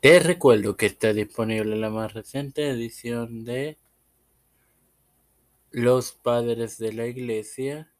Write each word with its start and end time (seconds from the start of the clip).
Te 0.00 0.20
recuerdo 0.20 0.76
que 0.76 0.86
está 0.86 1.14
disponible 1.14 1.74
la 1.74 1.88
más 1.88 2.12
reciente 2.12 2.68
edición 2.68 3.44
de 3.44 3.78
Los 5.70 6.12
Padres 6.12 6.76
de 6.76 6.92
la 6.92 7.06
Iglesia 7.06 7.90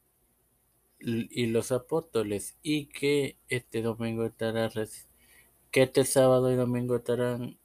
y 0.99 1.47
los 1.47 1.71
Apóstoles 1.71 2.55
y 2.61 2.85
que 2.85 3.37
este 3.49 3.81
domingo 3.81 4.25
estará 4.25 4.69
que 5.71 5.83
este 5.83 6.05
sábado 6.05 6.51
y 6.51 6.55
domingo 6.55 6.95
estarán 6.95 7.57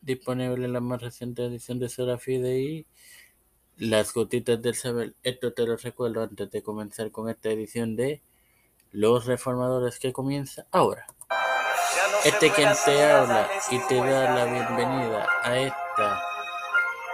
disponibles 0.00 0.70
la 0.70 0.80
más 0.80 1.02
reciente 1.02 1.44
edición 1.44 1.80
de 1.80 1.88
Serafide 1.88 2.60
y 2.60 2.86
Las 3.76 4.14
Gotitas 4.14 4.62
del 4.62 4.76
Saber. 4.76 5.16
Esto 5.24 5.52
te 5.52 5.66
lo 5.66 5.76
recuerdo 5.76 6.22
antes 6.22 6.50
de 6.52 6.62
comenzar 6.62 7.10
con 7.10 7.28
esta 7.28 7.50
edición 7.50 7.96
de 7.96 8.22
Los 8.92 9.26
Reformadores 9.26 9.98
que 9.98 10.12
comienza 10.12 10.68
ahora. 10.70 11.06
Este 12.26 12.50
quien 12.50 12.72
te 12.84 13.12
habla 13.12 13.48
y 13.70 13.78
te 13.86 14.00
da 14.00 14.34
la 14.34 14.44
bienvenida 14.46 15.28
a 15.44 15.56
esta 15.58 16.22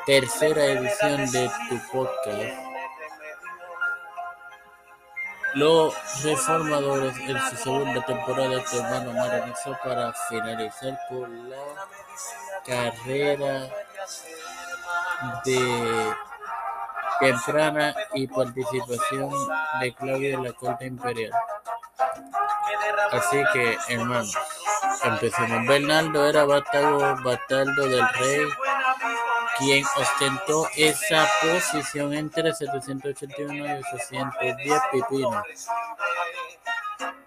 tercera 0.06 0.64
edición 0.64 1.30
de 1.30 1.50
tu 1.68 1.78
podcast. 1.92 2.58
Los 5.52 5.94
reformadores 6.22 7.14
en 7.18 7.38
su 7.50 7.56
segunda 7.56 8.06
temporada 8.06 8.56
este 8.56 8.78
hermano 8.78 9.12
maranizó 9.12 9.78
para 9.84 10.14
finalizar 10.30 10.98
con 11.10 11.50
la 11.50 11.58
carrera 12.64 13.68
de 15.44 16.14
temprana 17.20 17.94
y 18.14 18.26
participación 18.28 19.30
de 19.78 19.94
Claudio 19.94 20.38
en 20.38 20.44
la 20.44 20.52
corte 20.54 20.86
imperial. 20.86 21.32
Así 23.12 23.42
que, 23.52 23.76
hermanos, 23.88 24.34
empecemos. 25.04 25.66
Bernardo 25.66 26.28
era 26.28 26.44
bastardo 26.44 27.88
del 27.88 28.08
rey, 28.18 28.46
quien 29.58 29.84
ostentó 29.96 30.66
esa 30.76 31.28
posición 31.40 32.14
entre 32.14 32.52
781 32.52 33.54
y 33.54 33.70
810 33.94 34.82
pipinos, 34.92 35.44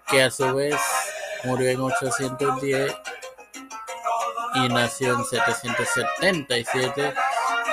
que 0.08 0.22
a 0.22 0.30
su 0.30 0.54
vez 0.54 0.76
murió 1.44 1.70
en 1.70 1.80
810 1.80 2.94
y 4.54 4.68
nació 4.68 5.14
en 5.14 5.24
777 5.24 7.14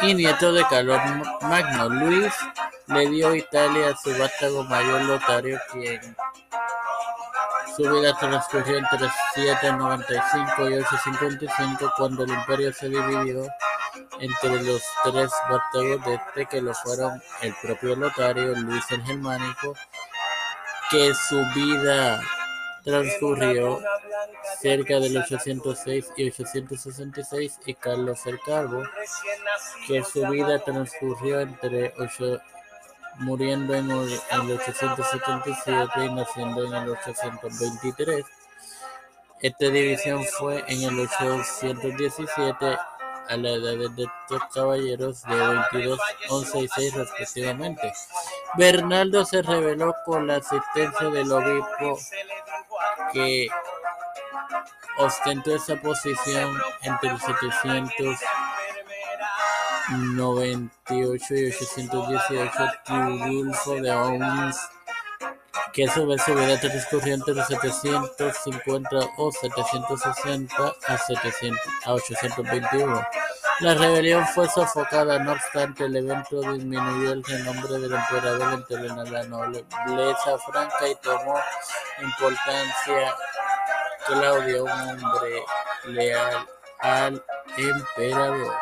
y 0.02 0.14
nieto 0.14 0.52
de 0.52 0.66
Carlos 0.68 1.00
Magno. 1.42 1.90
Luis 1.90 2.34
le 2.88 3.10
dio 3.10 3.34
Italia 3.36 3.90
a 3.90 3.98
su 3.98 4.18
vástago 4.18 4.64
mayor 4.66 5.02
Lotario, 5.04 5.60
quien 5.72 6.16
su 7.76 7.84
vida 7.84 8.14
transcurrió 8.20 8.78
entre 8.78 9.10
795 9.34 10.70
y 10.70 10.74
855, 10.76 11.94
cuando 11.98 12.24
el 12.24 12.30
imperio 12.30 12.74
se 12.74 12.90
dividió 12.90 13.48
entre 14.20 14.64
los 14.64 14.82
tres 15.04 15.32
vástagos 15.50 16.06
de 16.06 16.14
este, 16.16 16.46
que 16.46 16.62
lo 16.62 16.74
fueron 16.74 17.22
el 17.42 17.54
propio 17.62 17.96
Lotario, 17.96 18.56
Luis 18.56 18.84
el 18.92 19.04
Germánico, 19.04 19.76
que 20.90 21.14
su 21.14 21.44
vida 21.56 22.22
transcurrió 22.84 23.82
cerca 24.60 25.00
del 25.00 25.18
806 25.18 26.12
y 26.18 26.28
866, 26.30 27.60
y 27.66 27.74
Carlos 27.74 28.26
el 28.26 28.40
Calvo, 28.42 28.84
que 29.88 30.04
su 30.04 30.28
vida 30.28 30.60
transcurrió 30.60 31.40
entre 31.40 31.94
8 31.98 32.42
muriendo 33.20 33.74
en 33.76 33.90
el 33.92 34.20
877 34.32 36.06
y 36.06 36.10
naciendo 36.10 36.66
en 36.66 36.74
el 36.74 36.90
823. 36.90 38.26
Esta 39.42 39.66
división 39.66 40.24
fue 40.26 40.64
en 40.68 40.84
el 40.84 41.00
817 41.00 42.78
a 43.30 43.38
la 43.38 43.50
edad 43.50 43.90
de 43.92 44.04
estos 44.04 44.42
caballeros 44.54 45.24
de 45.24 45.36
22, 45.36 46.00
11 46.30 46.60
y 46.60 46.68
6 46.68 46.94
respectivamente. 46.94 47.94
Bernardo 48.56 49.26
se 49.26 49.42
rebeló 49.42 49.96
con 50.06 50.28
la 50.28 50.38
asistencia 50.38 51.10
del 51.10 51.32
obispo 51.32 51.98
que 53.12 53.48
ostentó 54.98 55.56
esa 55.56 55.76
posición 55.78 56.58
entre 56.82 57.18
700 57.18 58.20
98 59.90 61.36
y 61.36 61.46
818 61.46 62.52
Teodulfo 62.86 63.76
de 63.76 63.92
Aunis, 63.92 64.58
que 65.74 65.86
a 65.86 65.94
su 65.94 66.08
vez 66.08 66.22
se 66.24 66.34
verá 66.34 66.60
transcurrió 66.60 67.16
entre 67.16 67.44
750 67.44 69.00
o 69.18 69.32
760 69.32 70.74
a, 70.88 70.98
700, 70.98 71.60
a 71.86 71.94
821. 71.94 73.08
La 73.60 73.76
rebelión 73.76 74.26
fue 74.28 74.50
sofocada, 74.50 75.20
no 75.20 75.34
obstante, 75.34 75.86
el 75.86 75.96
evento 75.96 76.42
disminuyó 76.54 77.14
el 77.14 77.24
renombre 77.24 77.80
del 77.80 77.94
emperador 77.94 78.54
entre 78.54 78.90
la 78.90 79.24
nobleza 79.24 80.38
franca 80.48 80.88
y 80.88 80.96
tomó 80.96 81.40
importancia 82.02 83.16
Claudio, 84.06 84.66
un 84.66 84.72
hombre 84.72 85.44
leal 85.86 86.48
al 86.80 87.24
emperador. 87.58 88.54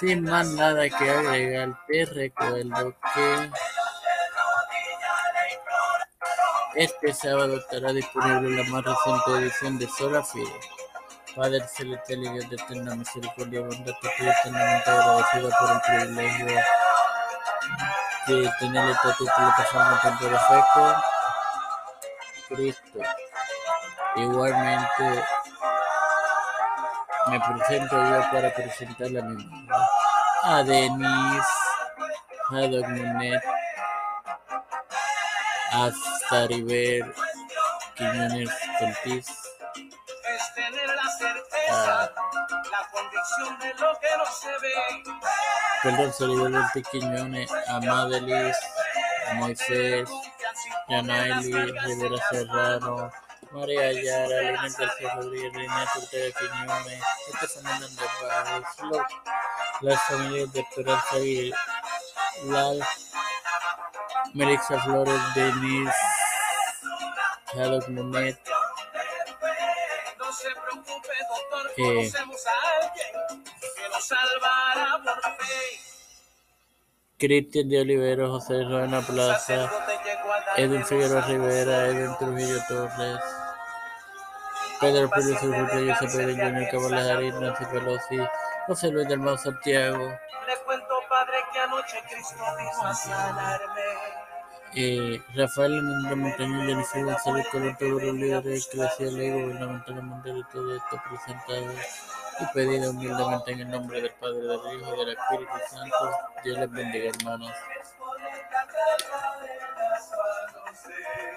Sin 0.00 0.24
más 0.24 0.48
nada 0.48 0.88
que 0.88 1.10
agregar, 1.10 1.78
te 1.86 2.06
recuerdo 2.06 2.94
que 3.14 3.50
este 6.76 7.12
sábado 7.12 7.58
estará 7.58 7.92
disponible 7.92 8.62
la 8.62 8.70
más 8.70 8.82
reciente 8.82 9.30
edición 9.32 9.78
de 9.78 9.86
Sola 9.88 10.24
Fide. 10.24 10.58
Padre 11.36 11.60
Celestial 11.68 12.24
y 12.24 12.28
Dios 12.30 12.48
de 12.48 12.56
eterna 12.56 12.94
misericordia 12.94 13.60
bondad, 13.60 13.92
te 14.00 14.08
estoy 14.08 14.28
eternamente 14.28 14.90
agradecido 14.90 15.50
por 15.50 15.70
el 15.70 15.80
privilegio 15.82 16.46
de 18.26 18.50
tener 18.58 18.90
esta 18.90 19.16
plataforma 19.18 20.00
tan 20.02 20.18
perfecto. 20.18 21.02
Cristo. 22.48 22.98
Igualmente, 24.16 25.24
me 27.26 27.38
presento 27.38 27.96
yo 27.96 28.30
para 28.32 28.54
presentar 28.54 29.10
la 29.10 29.22
misma 29.22 29.89
a 30.42 30.62
Denis, 30.64 31.46
a 32.50 32.66
Dogmunet, 32.66 33.42
a 35.72 35.90
Stariver, 35.92 37.12
Quiñones 37.96 38.50
Cortiz, 38.78 39.28
a 41.70 42.10
Perdón, 45.82 46.12
Soliver 46.12 46.64
Quiñones, 46.90 47.50
a 47.68 47.80
Madelis, 47.80 48.56
a 49.30 49.34
Moisés, 49.34 50.08
Yanaili, 50.88 51.52
Rivera 51.52 52.16
Serrano, 52.30 53.10
María 53.52 53.88
Ayala, 53.88 54.40
Lina 54.42 54.68
García 54.78 55.14
Rodríguez, 55.16 55.52
Reina 55.52 55.86
Ortega 55.96 56.38
Quiñones, 56.38 57.02
José 57.26 57.60
Fernández 57.60 58.10
Báez, 58.22 58.64
las 59.80 60.02
familias 60.02 60.52
de 60.52 60.60
Esperanza 60.60 61.18
y 61.18 61.52
Lal, 62.44 62.80
Melissa 64.34 64.80
Flores, 64.80 65.20
Denis, 65.34 65.90
Haddock 67.54 67.88
Monet, 67.88 68.38
eh, 71.76 72.12
Cristian 77.18 77.68
de 77.68 77.80
Olivero, 77.80 78.30
José 78.30 78.64
Ruena 78.64 79.00
Plaza, 79.02 79.70
Edwin 80.56 80.84
Figueroa 80.84 81.20
Rivera, 81.22 81.86
Edwin 81.88 82.16
Trujillo 82.18 82.58
Torres, 82.68 83.20
Pedro 84.80 85.10
Pérez 85.10 85.42
Urrutia, 85.42 85.96
José 85.96 86.18
Pedro 86.18 86.44
Junior 86.44 86.70
Caballero, 86.70 87.40
Nancy 87.40 87.64
Pelosi, 87.66 88.18
José 88.70 88.88
Luis 88.88 89.08
del 89.08 89.18
Mau 89.18 89.36
Santiago. 89.36 89.98
Le 90.46 90.56
cuento, 90.64 90.94
padre, 91.08 91.38
que 91.52 91.58
anoche 91.58 91.96
Cristo 92.08 92.36
vino 92.56 92.86
a 92.86 92.94
sanarme. 92.94 93.82
Eh, 94.76 95.20
Rafael 95.34 95.74
Hernández 95.74 96.16
Montaño, 96.16 96.66
Jennifer 96.66 97.04
González 97.04 97.48
Colón, 97.50 97.76
los 97.80 98.14
líderes 98.14 98.68
eclesiales 98.68 99.26
y 99.26 99.30
gubernamentales 99.32 100.04
mundiales, 100.04 100.44
todo 100.52 100.76
esto 100.76 101.02
presentado 101.08 101.66
y 102.38 102.44
pedido 102.54 102.90
humildemente 102.92 103.50
en 103.50 103.60
el 103.60 103.70
nombre 103.70 104.02
del 104.02 104.12
Padre, 104.12 104.40
del 104.40 104.78
Hijo 104.78 104.94
y 104.94 104.98
del 104.98 105.08
Espíritu 105.18 105.52
Santo. 105.68 106.10
Dios 106.44 106.58
les 106.58 106.70
bendiga, 106.70 107.10
hermanos. 107.10 107.52